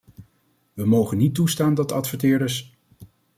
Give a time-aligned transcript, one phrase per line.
[0.73, 2.75] We mogen niet toestaan dat adverteerders...